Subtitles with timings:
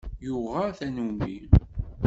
[0.25, 1.35] Yuɣa tanummi.